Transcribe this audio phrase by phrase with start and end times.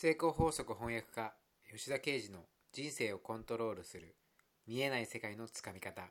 [0.00, 1.32] 成功法則翻訳家
[1.68, 4.14] 吉田啓二の人生をコントロールする
[4.64, 6.02] 見えない世界のつかみ方、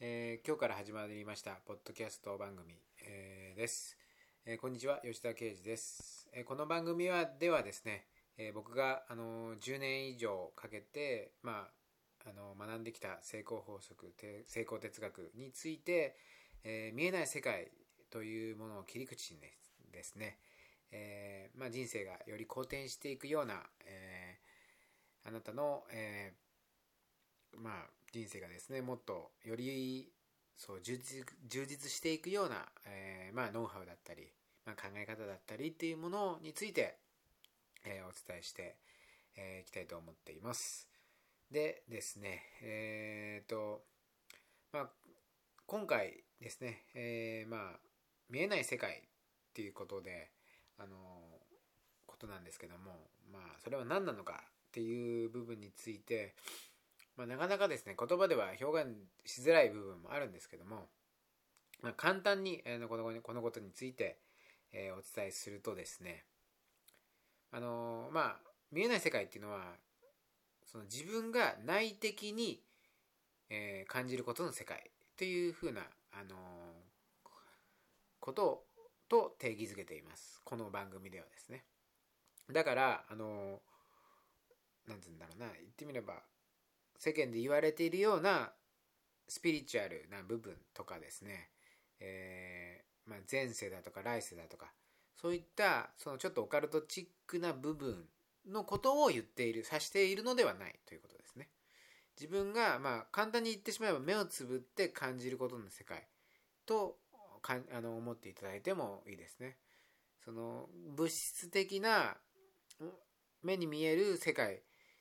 [0.00, 2.72] えー、今日から始まりましたポッドキャスト番組、
[3.06, 3.98] えー、です、
[4.46, 8.06] えー、こんにちは吉田啓二です、えこの番組はではですね、
[8.38, 11.68] え僕が、あの10年以上かけて、ま
[12.24, 14.10] あ、あの学んできた成功法則
[14.46, 16.16] 成功哲学について、
[16.64, 17.68] え見えない世界
[18.08, 19.40] というものを切り口に
[19.92, 20.38] ですね、
[20.96, 23.54] えー、まあ、人生がより好転していくような、
[23.84, 27.72] えー、あなたの、えー、まあ、
[28.12, 30.08] 人生がですねもっとより
[30.56, 34.28] そう充実充実していくような、えまあ、ノウハウだったり、
[34.64, 36.96] まあ、考え方だったりっていうものについて、
[37.84, 38.64] えお伝えしてい、
[39.36, 40.88] えきたいと思っています。
[41.50, 43.82] でですね、えっ、と、
[44.72, 44.90] まあ、
[45.66, 47.80] 今回ですね、えまあ、
[48.30, 49.00] 見えない世界っ
[49.54, 50.30] ていうことで、
[50.78, 50.96] あの
[52.06, 52.92] ことなんですけども
[53.32, 56.34] まあそれは何なのかっていう部分について、
[57.16, 58.90] まあ、なかなかですね言葉では表現
[59.24, 60.88] しづらい部分もあるんですけども、
[61.82, 64.18] まあ、簡単に、え、このこのことについて、
[64.72, 66.24] え、お伝えするとですね
[67.52, 68.36] あのまあ
[68.72, 69.60] 見えない世界っていうのは
[70.66, 72.60] その自分が内的に、
[73.48, 76.34] え、感じることの世界というふうな、あの
[78.18, 78.64] ことを
[79.08, 80.40] と定義づけています。
[80.44, 81.64] この番組ではですね。
[82.52, 83.60] だから、あの、
[84.86, 86.22] なんて言うんだろうな、言ってみれば、
[86.98, 88.52] 世間で言われているような
[89.28, 91.50] スピリチュアルな部分とかですね、
[92.00, 94.72] えー、まあ、前世だとか来世だとか、
[95.14, 98.04] そういったそのちょっとオカルトチックな部分
[98.46, 101.48] のことを言っている、指しているのではないということですね。
[102.20, 106.06] 自分が、まあ、簡単に言ってしまえば目をつぶって感じることの世界
[106.66, 106.96] と
[107.44, 109.58] かあの思っていただいてもいいですね。
[110.24, 112.16] その物質的な
[113.42, 114.58] 目に見える世界っ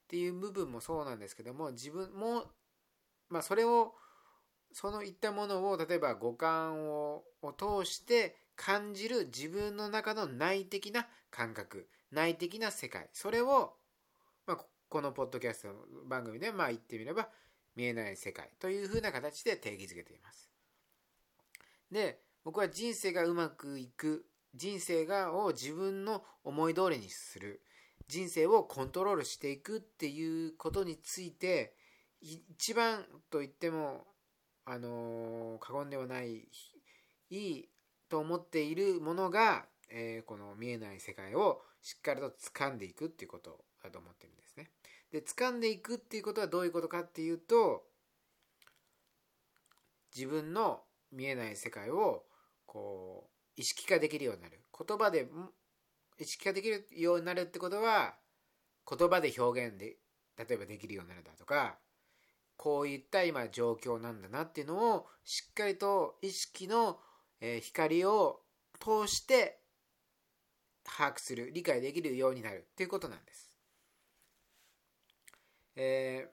[0.10, 2.44] ていう部分もそうなんですけども自分も、
[3.30, 3.94] まあ、それを
[4.74, 7.24] そのいったものを例えば五感を
[7.58, 13.74] 通して感じる自分の中の内的な感覚内的な世界それを、
[14.46, 14.58] まあ、
[14.90, 15.70] このポッドキャスト
[16.08, 17.30] 番組でまあ言ってみれば
[17.76, 20.52] 見えない世界というふうな形で定義づけています。
[21.90, 27.62] で僕は人生がうまくいく人生がを自分の思い通りにする
[28.08, 31.74] 人生をコントロールしていくっていうことについて
[32.22, 34.06] 一番と言っても
[34.66, 36.48] あの過言ではない
[37.30, 37.70] いい
[38.10, 44.70] と思っているものが、えー、この見えない世界をしっかりと掴んでいくっていうことだと思ってるんですね。
[45.12, 47.84] で掴んでいくっていうことはどういうことかっていうと
[50.16, 52.24] 自分の見えない世界を
[52.74, 55.30] こう意識化できるようになる言葉で
[56.20, 58.16] 意識化できるようになるってことは
[58.90, 59.98] 言葉で表現で
[60.38, 61.78] 例えばできるようになるだとか
[62.58, 66.98] こういった今状況なんだなっていうのをしっかりと意識の
[67.62, 68.40] 光を
[68.80, 69.60] 通して
[70.84, 73.52] 把握する理解できるようになるっていうことなんです。
[75.76, 76.28] え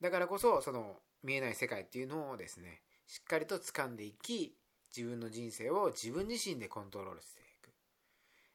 [0.00, 4.56] ー、だからこそその見えない世界っていうのをですねしっかりと掴んでいき
[4.96, 7.70] 自分の人生を自分自身でコントロールしていく。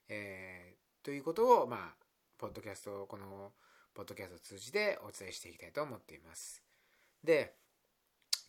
[0.10, 1.96] えー、ということを、まあ、
[2.38, 3.52] ポッドキャスト、この、
[3.94, 6.64] ポッドキャストを通じてお伝えしていきたいと思っています。
[7.24, 7.56] で、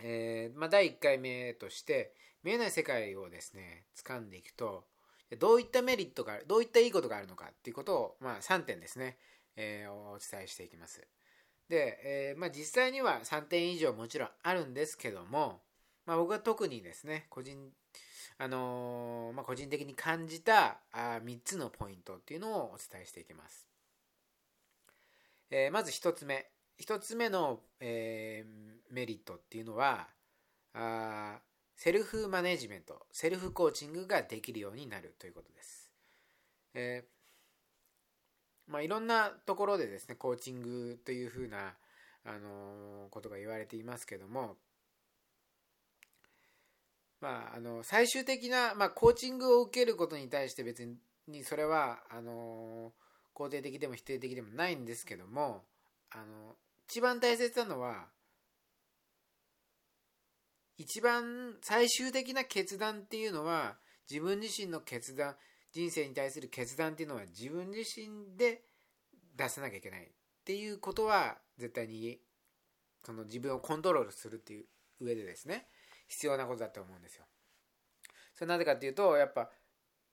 [0.01, 4.85] えー、まあ、第1回目として、見えない世界をですね、掴んでいくと、
[5.39, 9.19] どういったメリットがある、どういったいいことがあるのかっていうことを、まあ、3点ですね、
[9.57, 11.07] えー、お伝えしていきます。
[11.69, 15.61] で、えー、まあ、実際には3点以上もちろんあるんですけども、
[16.09, 17.71] まあ、僕は特にですね、個人、
[18.39, 23.69] あのー、まあ、個人的に感じたあ3つのポイントっていうのをお伝えしていきます。
[25.51, 26.47] えー、まず1つ目。
[26.81, 30.09] 1つ目の、えー、メリットっていうのは
[30.73, 31.41] あ、
[31.77, 35.91] セルフマネジメント、セルフコーチングができるようになるということです。
[36.73, 37.05] え
[38.67, 41.75] まあ、いろんなところでですね、コーチングというふうな、
[42.25, 44.57] あの、ことが言われていますけども、
[47.21, 50.89] まあ、あの最終的な、まあ、コーチングを受けることに対して別
[51.27, 52.93] にそれはあの
[53.35, 55.65] 肯定的でも否定的でもないんですけども
[56.11, 56.55] あの
[56.89, 58.07] 一番大切なのは
[60.79, 63.77] 一番最終的な決断っていうのは
[64.09, 65.35] 自分自身の決断
[65.73, 68.63] 人生に対する決断っていうのは自分自身で
[69.37, 70.07] 出さなきゃいけないっ
[70.45, 72.19] ていうことは絶対に
[73.05, 74.65] その自分をコントロールするっていう
[75.01, 75.67] 上でですね。
[76.09, 77.25] 必要なことだと思うんですよ。
[78.35, 79.51] それなぜかっていうとやっぱ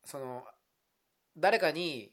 [0.03, 0.43] その
[1.37, 2.11] 誰かに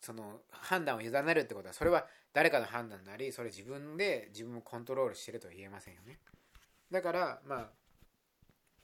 [0.00, 6.18] その判断を委ねるってことはそれは誰かの判断なりそれ自分で自分をコントロールしてるとは言えませんよね
[6.90, 7.68] だからまあ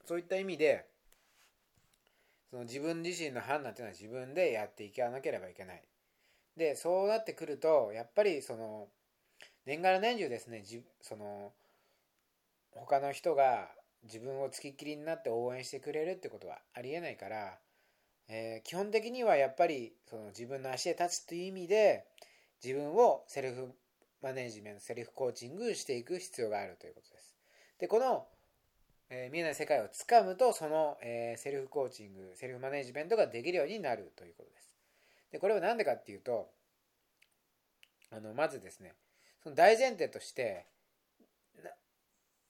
[0.07, 0.87] そういった意味で
[2.51, 5.83] その自分自身の判断っていうのは自分でやっていかなければいけない
[6.57, 8.89] でそうなってくるとやっぱりその
[9.65, 11.53] 年がら年中ですねじその
[12.73, 13.69] 他の人が
[14.05, 17.59] 自分をつきっきりになって応援してくれるってことはありえないから、
[18.29, 22.05] えー、基本的にはやっぱりその自分の足で立つという意味で
[22.63, 23.73] 自分をセルフ
[24.23, 27.37] マネジメントセルフコーチングしていく必要があるということです。
[27.79, 28.27] でこの、
[29.11, 34.77] えー、見えない世界をつかむとその、えー、セルフコーチングセルフマネジメントができるようになるということです。
[35.33, 36.51] でこれは何でかっていうと
[38.11, 38.95] あのまずですね
[39.43, 40.67] その大前提として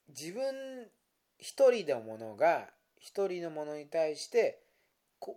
[0.08, 0.90] 自分
[1.42, 2.68] 一人のものが
[3.00, 4.60] 一人のものに対して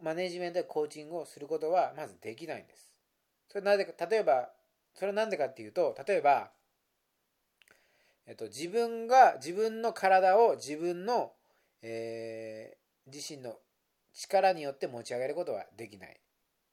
[0.04, 2.92] マネジメントでコーチングをすることはまずできないんです。
[3.50, 4.50] それなぜか例えば
[4.94, 6.52] それは何でかっていうと例えば、
[8.28, 11.32] えっと、自分が自分の体を自分の、
[11.82, 13.56] えー、自身の
[14.14, 16.14] 力によって持ち上げることはできないっ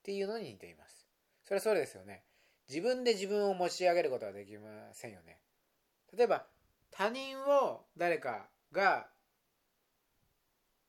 [0.03, 1.07] ていうのに似ています。
[1.45, 2.23] それはそうですよね。
[2.69, 5.39] 自分で自分を持ち上げることはできませんよね。
[6.17, 6.45] 例えば
[6.91, 9.07] 他人を誰かが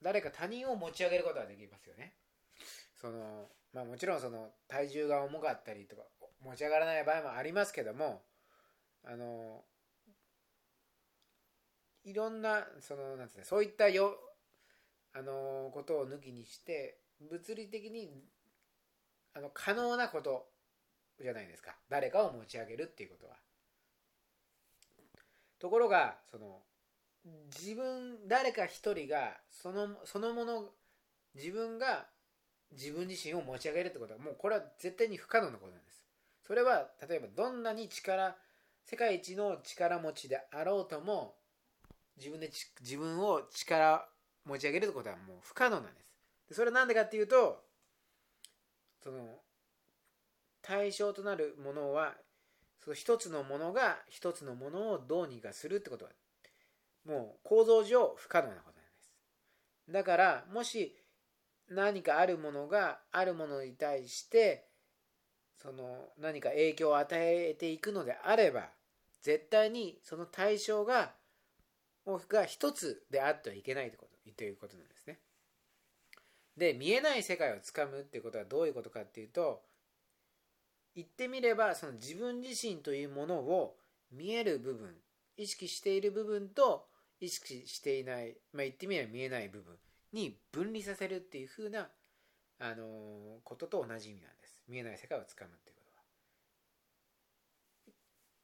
[0.04, 2.14] 誰か他人を持ち上げることはできますよね。
[3.02, 6.04] そのまあもちろんその体重が重かったりとか
[6.42, 8.22] 持ち上がらない場合もありますけども
[9.04, 9.64] あの
[12.06, 14.16] いろんなそのなんつうねそういったよ
[15.14, 18.24] あのことを抜きにして物理的に
[19.34, 20.48] あの可能なこと
[21.22, 23.36] じゃないですか誰かを持ち上げるっていうことは。
[25.60, 26.60] ところがその
[27.26, 30.66] 自分誰か一人がそのそのもの
[31.36, 32.06] 自分が
[32.72, 36.04] 自分自身を持ち上げるってことはもうこれは絶対に不可能なことなんです。
[36.46, 38.36] それは例えばどんなに力
[38.86, 41.36] 世界一の力持ちであろうとも
[42.18, 44.06] 自分で自分を力
[44.46, 46.14] 持ち上げるってことはもう不可能なんです。
[46.50, 47.64] でそれは何でかっていうと
[49.02, 49.40] その
[50.62, 52.14] 対象となるものは
[52.84, 56.12] その一つのものが一つのものをどうにかするってことは
[57.06, 59.92] もう構造上不可能なことなんです。
[59.92, 60.96] だからもし
[61.70, 64.68] 何かあるものがあるものに対して
[65.62, 68.70] その何か影響を与えていくのであれば
[69.22, 71.14] 絶対にその対象が
[72.06, 75.20] が一つであってはいけないということということなんですね。
[76.58, 79.64] で見えない世界をつかむってことはどういうことかっていうと
[80.96, 83.76] 言ってみればその自分自身というものを
[84.12, 84.94] 見える部分
[85.36, 86.86] 意識している部分と
[87.24, 89.76] 意識していない、まあ、言ってみれば見えない部分
[90.12, 91.88] に分離させるっていうふうな、
[92.60, 94.62] あのことと同じ意味なんです。
[94.68, 96.04] 見えない世界をつかむっていうことは。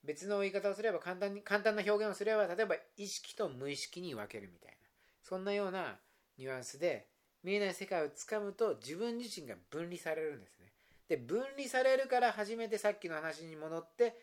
[0.04, 4.78] 別の言い方をすれば簡単に、簡単な表現をすれば、例えば意識と無意識に分けるみたいな、
[5.24, 6.00] そんなような
[6.38, 7.08] ニュアンスで、
[7.44, 10.72] 見えない世界をつかむと自分自身が分離されるんですね。
[11.08, 14.18] で、分離されるから初めてさっきの話に戻って、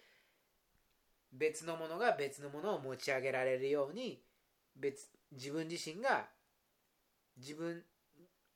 [1.33, 4.23] 別のものが別のものを持ち上げられるように
[4.77, 6.27] 別自分自身が
[7.37, 7.83] 自分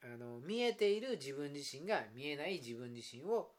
[0.02, 3.52] あの見えている自分自身が見えない自分自身を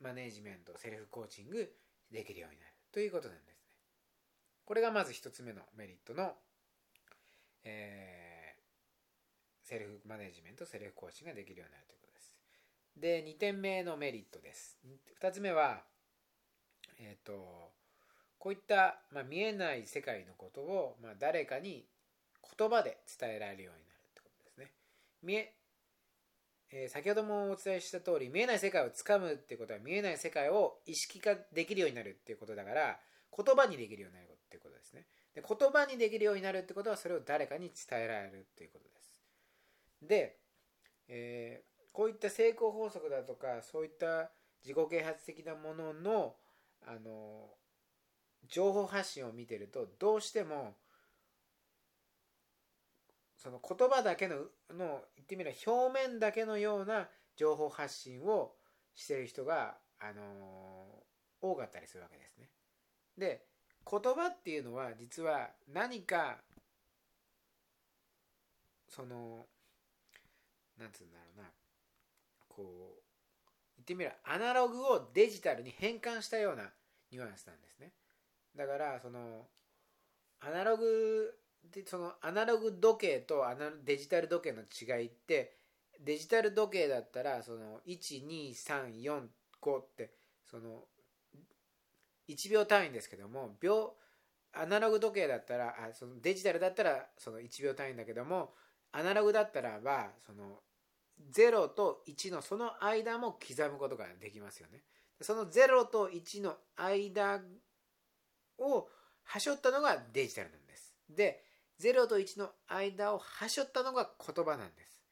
[0.00, 1.70] マネージメントセルフコーチング
[2.10, 2.72] できるようになる。
[2.92, 3.54] ということなんですね。
[4.64, 6.32] これがまず1つ目のメリットの、
[7.64, 12.34] えー、セルフマネージメントセルフコーチングができるようになるということです。
[12.96, 14.78] で2点目のメリットです。
[15.20, 15.84] 2つ目は
[16.98, 17.72] えっ、ー、と
[18.44, 21.86] こういった、まあ、見えない世界のことを、まあ、誰かに
[22.58, 24.70] 言葉で伝えられるようになるってことですね。
[25.22, 25.54] 見え
[26.70, 32.98] えー、先ほどもお伝えした通り見えない世界をつかむってことは見えない世界を意識化できるようになるっていうことだから
[33.34, 35.06] 言葉にできるようになるっていうことですね。
[35.34, 39.14] で言葉にできるようになるってことはそれを誰かに伝えられるっていうことです。
[40.02, 40.36] で、
[41.08, 44.30] えー、こういった成功法則だとかそういった
[44.62, 46.36] 自己啓発的なものの
[46.86, 47.48] あの
[48.48, 50.74] 情報発信を見てるとどうしても
[53.36, 54.36] その言葉だけの
[54.70, 58.52] の言ってみれば表面だけのような情報発信を
[58.94, 62.48] してる人が、あのー、多かったりするわけですね。
[63.18, 63.44] で
[63.90, 66.38] 言葉っていうのは実は何か
[68.88, 69.44] その
[70.78, 71.48] なんつうんだろうな
[72.48, 73.02] こう
[73.76, 76.70] 言ってみればアナログをデジタルに変換したような
[77.10, 77.92] ニュアンスなんですね。
[78.56, 79.46] だからその
[80.40, 81.34] アナログ
[81.72, 85.56] でそのアナログ時計とアナデジタル時計の違いって
[86.04, 89.22] デジタル時計だったらその1234
[89.60, 90.12] 個って
[90.50, 90.84] その
[92.28, 93.94] 1秒単位ですけども秒
[94.52, 98.50] アナログ時計だったらあそのデジタルだったらその1秒単位だけども
[98.92, 100.60] アナログだったらばその
[101.32, 104.82] 0と1のその間も刻むことができますよね。
[105.20, 107.40] その0と1の間
[108.58, 108.88] を
[109.22, 110.94] はしょったのがデジタルなんです。
[111.08, 111.44] で、
[111.80, 115.02] 0と1の間をはしょったのが言葉なんです。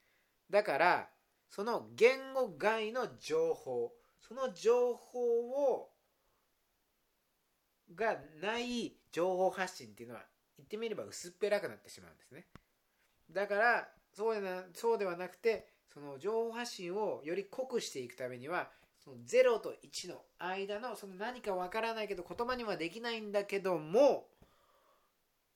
[0.51, 1.09] だから、
[1.49, 5.93] その言語外の情報、その情報を
[7.95, 10.23] がない情報発信っていうのは
[10.57, 12.47] 言ってみれば薄っぺらくなってしまうんですね。
[13.31, 18.71] だからそうでなそうではなくてその情報発信をより濃くしていくためには
[19.05, 24.29] その0と1の間のその何かわからないけど言葉にはできないんだけども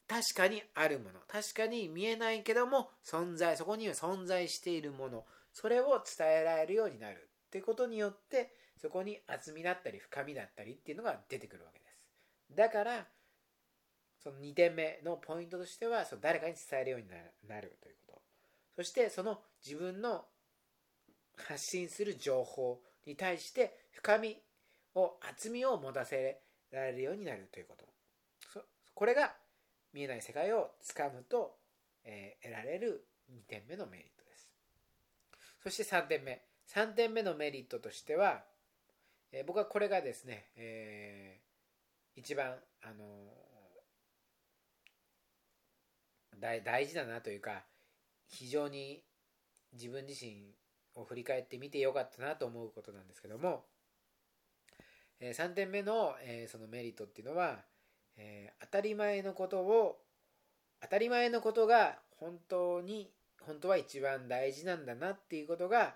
[0.08, 1.20] 確かにあるもの。
[1.26, 3.56] 確かに見えないけども存在。
[3.56, 5.24] そこには存在しているもの。
[5.52, 11.86] それを伝えられるようになるってことによってそこに厚みだったり深みだったりっていうのが出てくるわけで
[12.50, 12.56] す。
[12.56, 13.06] だから
[14.22, 17.08] その2点目のポイントとしてはその誰かに伝えるように
[17.48, 18.22] なるということ。
[18.76, 20.24] そしてその自分の
[21.36, 22.80] 発信する情報。
[23.06, 24.36] に対して深み
[24.94, 27.86] を厚みを持たせられるようになるということ。
[28.94, 29.34] これが
[29.92, 31.56] 見えない世界をつかむと、
[32.04, 34.50] えー、得られる2点目のメリットです。
[35.62, 36.42] そして3点目。
[36.68, 38.42] 3点目のメリットとしては、
[39.32, 43.04] えー、僕はこれがですね、えー、一番あの
[46.38, 47.64] 大大事だなというか
[48.28, 49.02] 非常に
[49.72, 50.54] 自分自身
[50.96, 53.64] を振り返ってみてよかったなと思うことなんですけども、
[55.20, 57.60] え3点目の、えそのメリットっていうのは、
[58.16, 59.98] え当たり前のことを
[60.80, 63.10] 当たり前のことが本当に
[63.40, 65.94] 本当は一番大事なんだなっていうことが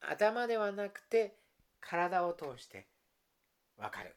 [0.00, 1.36] 頭ではなくて
[1.80, 2.86] 体を通して
[3.76, 4.16] 分かる。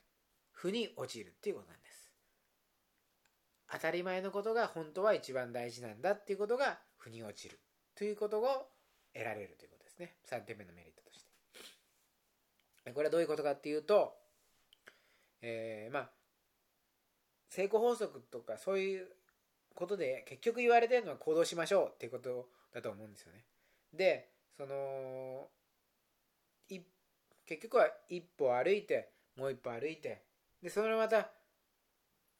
[0.51, 2.11] 腑に落ちるっていうことなんです。
[3.71, 7.59] 当たり前のことが本当は一番大事なんだっていうことが腑に落ちる
[7.95, 8.67] ということを
[9.13, 9.70] 得られるという
[10.01, 10.15] ね。
[10.29, 11.23] 3点目のメリットとし
[12.83, 12.91] て。
[12.91, 14.13] これはどういうことかっていうと、
[15.41, 16.09] えー、まあ、
[17.49, 19.07] 成功法則とかそういう
[19.75, 23.43] ことで結局言われてるのは行動しましょうっていうことだと思うんですよね。
[23.93, 25.47] で、その、
[27.45, 30.21] 結局は一歩歩いて、もう一歩歩いて、
[30.63, 31.29] で、それまた、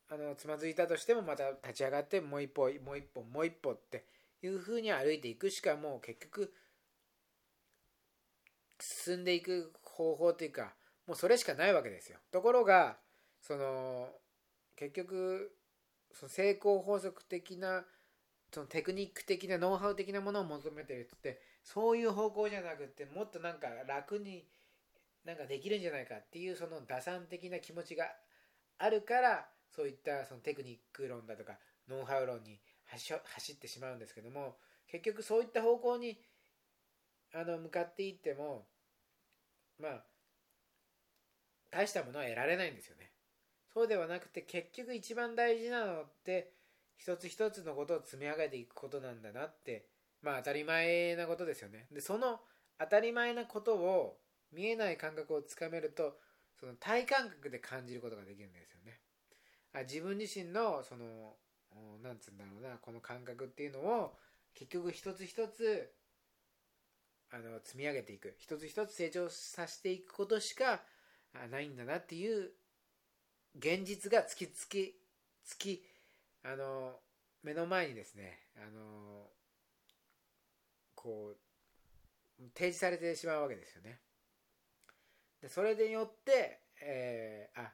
[0.10, 4.06] あの、つまずいたとしてもまた立ち上がって、もう一歩、もう一歩、もう一歩って
[4.42, 6.54] いうふうに歩いていくしかもう結局
[8.84, 10.74] 進んでいく方法というか
[11.08, 12.20] もうそれしかないわけですよ。
[12.32, 12.98] ところが
[13.42, 14.10] その
[14.76, 15.52] 結局
[16.14, 17.86] その成功法則的な
[18.54, 24.46] そのテクニック的なノウハウ的なものを求めてるってそういう方向じゃなくってもっとなんか楽に
[25.26, 28.06] なんかできるんじゃないかっていうその打算的な気持ちが
[28.78, 31.54] あるからそういったそのテクニック論だとか
[31.88, 33.14] ノウハウ論に走
[33.54, 34.58] ってしまうんですけども
[34.92, 36.18] 結局そういった方向に
[37.34, 38.66] あの向かっていっても
[39.80, 40.04] まあ
[41.70, 43.12] 大したものは得られないんですよね。
[43.74, 46.52] そうではなくて結局一番大事なのって
[46.98, 49.88] 一つ一つのことを積み上げていくことなんだなって
[50.22, 51.88] まあ当たり前なことですよね。
[51.92, 52.42] でその
[52.78, 54.18] 当たり前なことを
[54.52, 56.20] 見えない感覚をつかめると
[56.60, 59.00] その体感覚で感じることができるんですよね。
[59.74, 61.38] あ自分自身のその
[62.04, 64.18] なんつうんだろうなこの感覚っていうのを
[64.54, 65.94] 結局一つ一つ
[67.34, 68.36] あの積み上げていく。
[68.38, 70.82] 一つ一つ成長させていくことしか
[71.50, 72.52] ないんだなっていう
[73.58, 74.96] 現実が突きつき
[75.48, 75.84] 突き
[76.44, 77.00] あの
[77.44, 79.28] 目の前にですねあの
[80.96, 84.00] こう提示されてしまうわけですよね。
[85.42, 87.72] でそれによって、えー、あ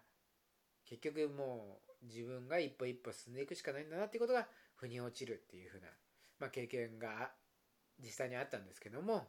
[0.86, 5.88] 結局もう自分が一歩一歩進んでいくしかないんだなっていうことが腑に落ちるっていうふうな、
[6.40, 7.32] まあ、経験が
[8.00, 9.28] 実際にあったんですけども、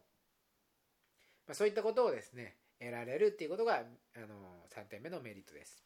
[1.49, 3.79] まあ、そういったことをですね得られるっていうことがあ
[4.21, 4.27] の
[4.73, 5.83] 3点目のメリットです。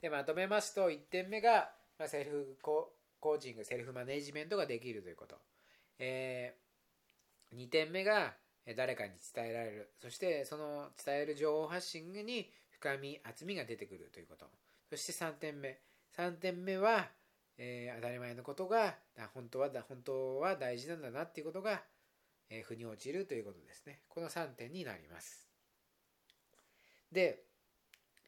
[0.00, 5.36] でまとめますと1点目が、ま、セルフコーチングセルフマネジメントができるということ、
[5.98, 8.34] えー、2点目が
[8.76, 14.46] 誰かに伝えられるそしてその伝える情報発信に深み厚みが出てくるということ
[14.90, 15.78] そして3点目。
[16.16, 17.08] 3点目は、
[17.58, 18.94] えー、当たり前のことが
[19.34, 21.82] 本当は本当は大事なんだなっていうことが、
[22.50, 24.00] え、腑に落ちるということですね。
[24.08, 25.48] この3点になります。
[27.10, 27.42] で、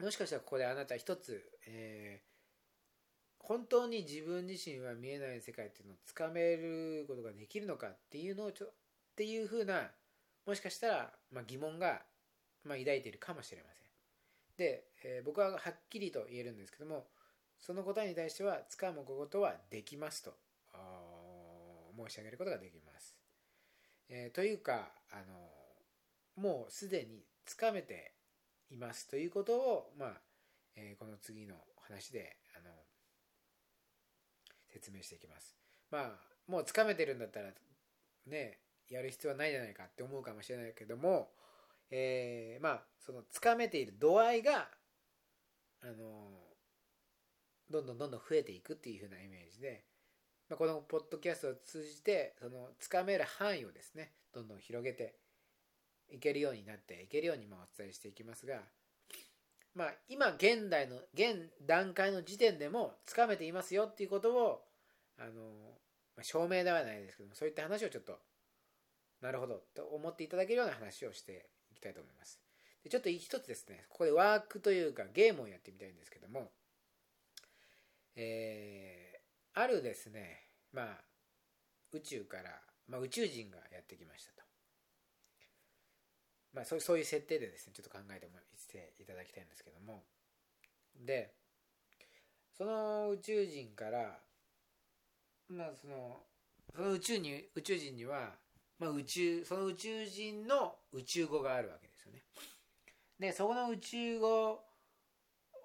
[0.01, 8.71] もしかしたらここであなた一つ、えー、本当に自分自身は見えない世界っていうのをつかめることができるのかっていうのをちょっ
[9.17, 9.91] ていうふうな
[10.47, 12.03] もしかしたら、まあ、疑問が、
[12.65, 13.89] まあ、抱いているかもしれません。
[14.57, 17.07] で、えー、僕ははっきりと言えるんですけども、
[17.59, 20.35] その答えに対しては、掴むことはできますと
[21.99, 23.18] 申し上げることができます。
[24.09, 25.17] えー、というか、あ
[26.37, 28.15] のもうすでに掴めて
[28.71, 30.13] いますということを、まあ
[30.77, 32.71] えー、この次の話であの
[34.73, 35.57] 説明していきます。
[35.91, 36.11] まあ、
[36.47, 37.51] もう掴めてるんだったら、
[38.27, 41.31] ね、やる必要はないじゃないかって思うかもしれないけども、
[41.91, 44.69] えー、まあ、その掴めている度合いが、
[45.81, 45.95] あの
[47.71, 49.85] どんどんどんどん増えていくっていう風なイメージで、
[50.49, 55.15] まあ、このポッドキャストを通じて、その掴める範囲をですね、どんどん広げて
[56.11, 58.61] いけるようになっていけるようにまあお伝えしていきますが、
[59.75, 64.63] まあ、今現代の現段階の時点でもつかめていますよっていうことを
[65.19, 65.31] あの、
[66.17, 68.19] まあ、証明ではないですけどもそういった話をちょっと
[69.21, 72.41] なるほどと思っていただけるような話をしていきたいと思います。
[72.83, 76.51] でちょっと一つですねここでワークというかゲームをやってみたいんですけども
[78.21, 78.98] えー、
[79.59, 80.45] あるですね。
[80.73, 80.87] まあ
[81.93, 84.43] 宇宙から、まあ、宇宙人がやってきましたと。
[86.53, 90.05] まあ、そうそういう設定でですねちょっと考えてもしていただきたいんですけども。
[90.95, 91.35] で
[92.57, 94.19] その宇宙人から
[95.49, 96.21] まあその
[96.75, 98.35] その宇宙に宇宙人には、
[98.79, 102.23] まあ、宇宙その宇宙人の宇宙語があるわけですよね。
[103.19, 104.61] でそこの宇宙語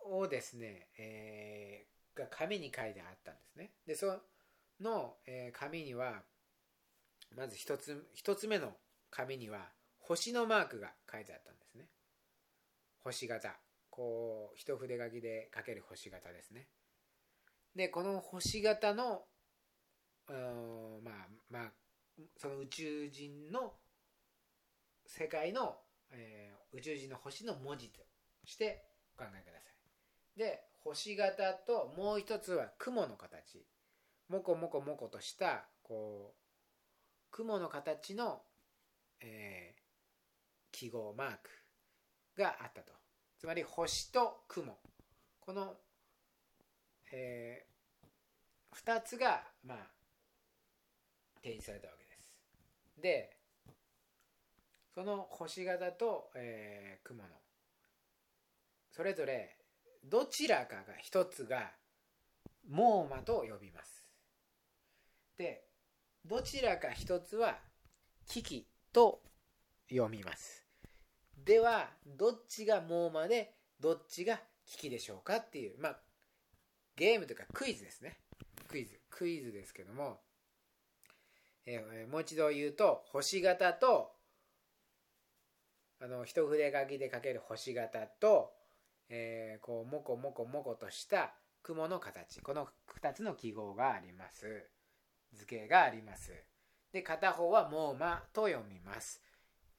[0.06, 4.20] をですね、えー、が紙に書いてあったんですねでそ
[4.80, 6.24] の、え、紙には
[7.36, 8.74] まず一つ一つ目の
[9.10, 11.86] 紙には星のマークが書いてあったんですね。
[13.04, 13.56] 星型。
[13.90, 16.68] こう、一筆書きで書ける星型ですね。
[17.76, 19.24] で、この星型の、
[20.28, 21.72] まあ、まあ、
[22.38, 23.74] その宇宙人の
[25.06, 25.78] 世界の、
[26.12, 28.02] えー、宇宙人の星の文字と
[28.46, 28.84] して
[29.18, 30.40] お考えください。
[30.40, 33.66] で、星型ともう一つは雲の形。
[34.30, 38.42] もこもこもことした、こう、雲の形の、
[39.22, 39.76] え
[40.74, 41.50] 記号マーク
[42.38, 42.92] があったと。
[43.38, 44.78] つまり星と雲。
[45.40, 45.76] この、
[47.12, 49.78] えー、2つがまあ
[51.42, 52.34] 提示されたわけです。
[53.02, 53.38] で
[54.96, 57.30] その星型と、えー、雲の
[58.92, 59.58] それぞれ
[60.04, 61.72] どちらかが一つが
[62.70, 64.04] モーマと呼びます。
[65.38, 65.64] で
[66.26, 67.58] どちらか一つは
[68.28, 69.22] 危機と
[69.90, 70.66] 読みます。
[71.38, 76.00] ではどっちがモーマでどっちが危機でしょうかっていうまあ
[76.96, 78.18] ゲームというかクイズですね。
[78.68, 80.22] クイズクイズですけども、
[81.66, 84.12] えー、もう一度言うと星型と
[86.04, 88.52] あの一筆書きで書ける星型と、
[89.10, 92.42] えー、こうもこもこもことした雲の形。
[92.42, 92.68] この
[93.02, 94.70] 2つの記号があります。
[95.34, 96.32] 図形があります。
[96.92, 99.20] で片方はモーマと読みます、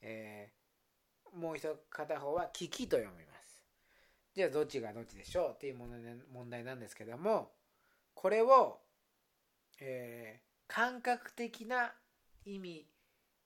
[0.02, 0.64] えー
[1.34, 3.66] もう一片方は危機と読みます。
[4.34, 5.76] じゃあどっちがどっちでしょうっていう
[6.32, 7.50] 問題なんですけども、
[8.14, 8.78] これを、
[9.80, 11.92] えー、感覚的な
[12.44, 12.86] 意味、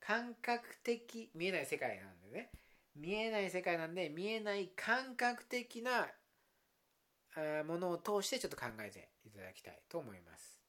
[0.00, 2.50] 感覚的、見えない世界なんでね、
[2.98, 6.08] 見えない世界なんで、見えない感覚的な
[7.64, 10.60] ものを通してちょっと考えていただきたいと思います。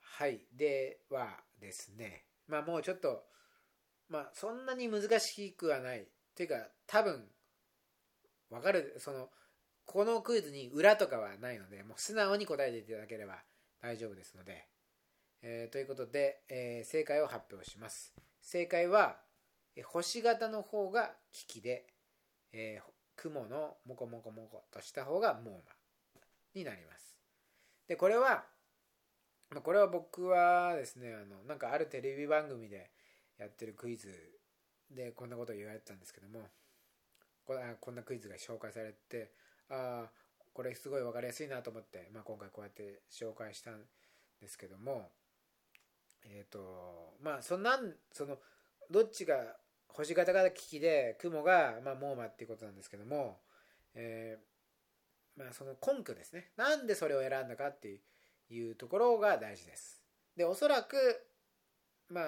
[0.00, 0.46] はい。
[0.52, 3.24] ではですね、まあもうちょっと
[4.08, 6.02] まあそんなに難しくはない。
[6.02, 7.28] っていうか多分
[8.50, 8.96] わかる。
[8.98, 9.28] その
[9.84, 13.42] このクイズに裏とかはないのでもう素直に答えていただければ
[13.82, 14.66] 大丈夫ですので、
[15.42, 18.14] えー、ということで、えー、正解を発表します。
[18.44, 19.16] 正解は、
[19.84, 21.86] 星型の方が危機で、
[22.52, 25.60] えー、雲のモコモコモコとした方がモーマ
[26.54, 27.18] になります。
[27.88, 28.44] でこれは
[29.62, 32.90] これは僕はですねあのなんかあるテレビ番組で
[33.38, 34.08] やってるクイズ
[34.90, 36.40] でこんなことを言われてたんですけども
[37.44, 39.32] ここんなクイズが紹介されて
[39.68, 40.10] ああ
[40.52, 43.82] これすごい分かりやすいなと思って、まあ、今回こうやって紹介したん
[44.40, 45.10] ですけども
[46.24, 48.38] えっ、ー、とまあそんなんその
[48.90, 49.56] どっちが
[49.88, 53.38] 星型が危機で雲が、まあ、モーマっていうことなんですけども、
[53.94, 56.50] えー、まあ、その根拠ですね。
[56.56, 58.00] なんでそれを選んだかって
[58.50, 60.02] いうところが大事です。
[60.36, 60.96] でおそらく
[62.08, 62.24] まあ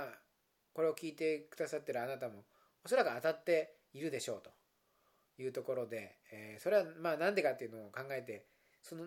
[0.73, 2.45] これを聞いてくださってるあなたも
[2.85, 4.51] おそらく当たっているでしょうと
[5.43, 8.47] いうところで、えー、それはまあなんでかっていうのを考えて
[8.83, 9.07] その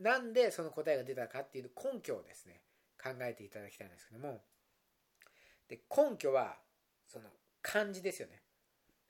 [0.00, 2.62] なんでその答えが出たかっていう根拠をですね
[3.06, 4.42] 考えていただきたいんですけども。
[5.68, 6.56] で根拠は
[7.06, 7.24] その
[7.62, 8.42] 感じですよね。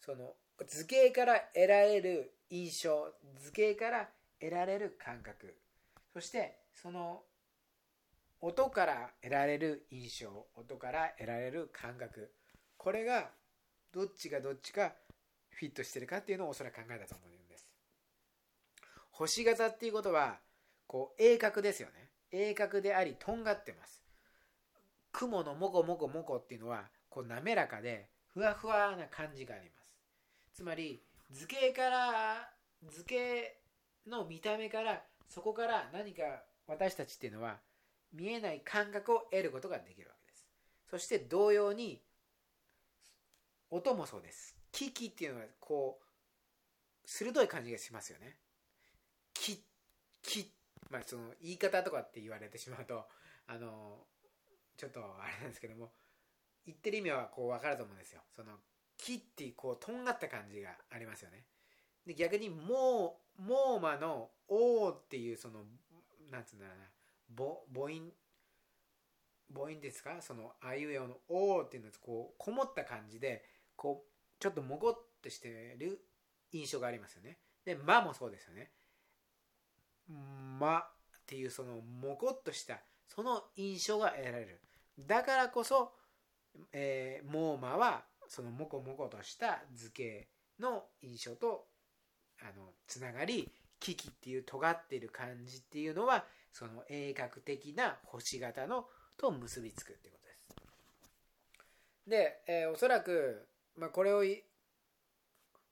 [0.00, 0.34] その
[0.66, 4.08] 図形から得られる印象図形から
[4.40, 5.56] 得られる感覚。
[6.12, 7.22] そしてその
[8.40, 12.32] 音から得られる印象音から得られる感覚。
[12.76, 13.30] これが
[13.92, 14.92] どっちがどっちか
[15.50, 17.66] フィットしてるかっていうのをおそらく考えたと思うんです。
[19.10, 20.38] 星型っていうことは
[20.86, 22.05] こう鋭角ですよね。
[22.32, 24.02] 鋭角でありとんがってます。
[25.12, 30.56] 雲のモコモコモコっていうのはこう滑らかでふわふわな感じがあります。
[30.56, 32.50] つまり図形から
[32.88, 33.58] 図形
[34.06, 36.22] の見た目からそこから何か
[36.66, 37.58] 私たちっていうのは
[38.12, 40.46] 見えない感覚を得ることができるわけです。
[40.90, 42.02] そして同様に
[43.70, 44.56] 音もそうです。
[44.72, 46.06] キキっていうのはこう
[47.08, 48.36] 鋭い感じがしますよね。
[49.32, 49.58] キッ
[50.22, 50.46] キッ
[50.90, 53.06] まあその言い方とかって言われてしまうと
[53.46, 54.06] あの
[54.76, 55.92] ちょっとあれなんですけども
[56.64, 58.22] 言ってる意味はこう分かると思うんですよ。
[58.34, 58.58] その
[58.96, 61.46] 木っていうこうとんがった感じがありますよね。
[62.06, 65.64] で逆にもうモーマの「おー」っていうその
[66.30, 66.90] なんつうんだろうな
[67.36, 68.12] 母音
[69.52, 70.20] 母音ですか？
[70.22, 73.44] そのあいうえおの「おー」っていうのはこうこもった感じで
[73.76, 76.04] こうちょっともごっとしてる
[76.52, 77.38] 印象がありますよね。
[77.64, 78.72] で「ま」もそうですよね
[80.08, 80.78] 「ま」
[81.18, 84.60] っていうそのもこっとしたその印象が得られる
[84.98, 85.92] だからこそ、
[86.72, 91.66] えー、モーマはそのモコモコとした図形の印象と
[92.40, 100.46] あのつながりキキっていう尖ってる感じっていうのはその鋭角的な星型のと結びつくってことです。
[102.06, 104.22] で、えー、おそらく、まあ、これを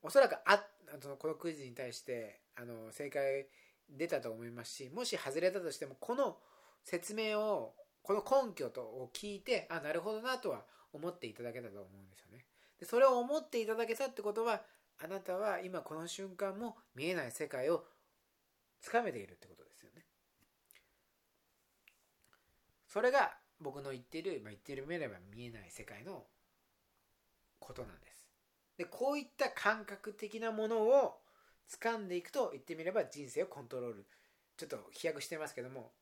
[0.03, 0.63] おそらくあ
[1.01, 3.47] そのこのクイズに対してあの正解
[3.89, 6.37] 出たと思いますしもし外れたとしてもこの
[6.83, 12.45] 説明をこの根拠とを聞いてあなるほどなとは思っていただけたと思うんですよね。
[12.79, 14.63] でそれを思っていただけたってことは
[15.03, 17.85] あなたは今この瞬間も見えない世界を
[18.81, 20.05] つかめているってことですよね。
[22.87, 26.25] それが僕の言ってる、まあ、言ってる目れば見えない世界の
[27.59, 28.29] ことなんです。
[28.77, 31.19] でこういった感覚的なものを
[31.71, 34.07] 掴んでいくと言ってみれば人生をコントロール
[34.57, 35.93] ちょっと飛躍してますけども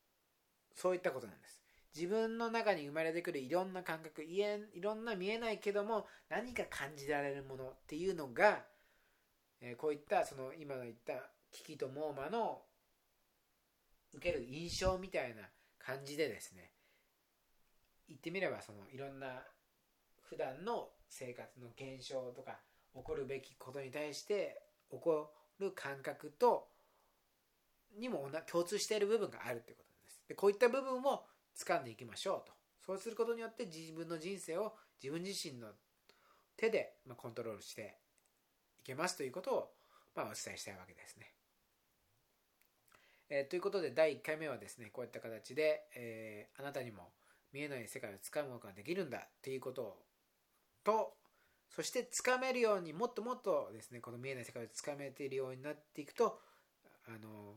[0.75, 1.62] そういったことなんです。
[1.94, 4.42] 自分の中に生まれてくるいろんな感覚い
[4.81, 8.64] ろんな見えないけども何か感じられるものっていうのが、
[9.61, 11.12] えこういったその今の言った
[11.51, 12.62] キキとモーマの
[14.14, 15.42] 受ける印象みたいな
[15.79, 16.70] 感じでですね
[18.09, 19.42] 言ってみればそのいろんな
[20.22, 22.59] 普段の生活の現象とか
[22.94, 25.31] 起こるべきことに対して起こ
[25.62, 26.68] る感覚と
[27.98, 30.22] にも共通している部分があるということです。
[30.29, 31.25] でこういった部分を
[31.57, 32.53] 掴んでいきましょうと
[32.85, 35.68] そうすることによって自分の人生を自分自身の
[36.57, 37.98] 手でコントロールして
[38.83, 39.72] いけますということを
[40.14, 41.35] まお伝えしたいわけですね。
[43.29, 47.12] えー、ということで第1回目はですねこういった形で、えー、あなたにも
[47.53, 49.98] 見えない世界をつかむことができるんだっていうこと
[50.85, 51.14] と
[51.75, 56.39] そしてつかめるようにもっともっとですねこの見えない世界をつかめているようになっていくと
[57.07, 57.55] あの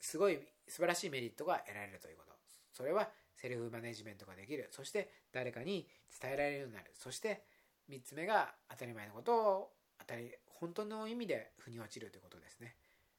[0.00, 2.32] すごい素晴らしいメリットが得られるということ。
[2.72, 4.68] それはセルフマネジメントができる。
[4.72, 5.86] そして誰かに
[6.20, 6.90] 伝えられるようになる。
[6.94, 7.42] そして
[7.88, 12.76] 3つ目が当たり前のことを当たり、本当の意味で腑に落ちるということですね。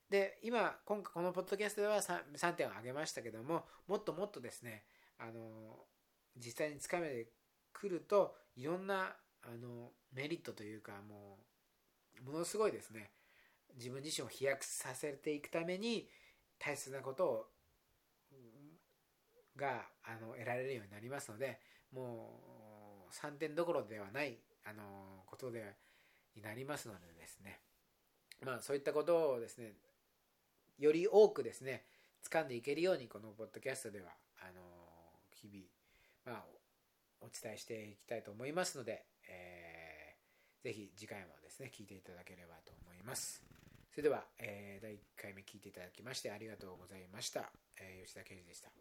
[0.10, 4.84] で、今、今回このポッドキャストでは 3, 3点を挙げましたけども、もっともっとですね、
[5.18, 5.86] あの、
[6.38, 7.28] 実際につかめて
[7.72, 11.39] くると、いろんなあのメリットというか、も
[12.19, 13.12] う、ものすごいですね、
[13.75, 16.08] 自分自身を飛躍させていくために、
[16.60, 17.45] 大切なことを
[19.56, 21.60] があの得られるようになりますので
[21.91, 22.39] も
[23.10, 25.75] う3点どころではないあのことで
[26.36, 27.60] になりますのでですね。
[28.43, 29.73] まあそういったことをですね
[30.79, 31.84] より多くですね
[32.27, 34.08] 掴んでいけるようにこのポッドキャストでは
[34.41, 34.62] あの
[35.32, 36.45] 日々、まあ、
[37.21, 43.44] お伝えしていきたいと思いますので、えー、ぜひ次回もですね聞いていただければと思います。
[43.92, 47.52] それでは、えー、第1回目聞いていただきましてありがとうございました。
[47.78, 48.72] えー、吉田啓二でした。